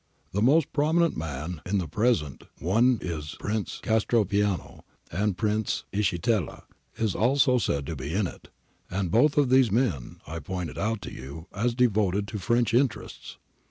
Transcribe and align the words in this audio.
The 0.31 0.41
most 0.41 0.73
pro 0.73 0.87
minent 0.87 1.15
man 1.15 1.61
in 1.63 1.77
the 1.77 1.87
present 1.87 2.45
one 2.57 2.97
is 3.03 3.35
Prince 3.39 3.79
Castropiano, 3.83 4.83
and 5.11 5.37
Prince 5.37 5.83
Ischitella 5.93 6.63
is 6.95 7.13
also 7.13 7.59
said 7.59 7.85
to 7.85 7.95
be 7.95 8.11
in 8.11 8.25
it, 8.25 8.47
and 8.89 9.11
both 9.11 9.37
of 9.37 9.49
these 9.49 9.71
men 9.71 10.19
I 10.25 10.39
pointed 10.39 10.79
out 10.79 11.03
to 11.03 11.13
you 11.13 11.45
as 11.53 11.75
devoted 11.75 12.27
to 12.29 12.39
French 12.39 12.73
interests. 12.73 13.37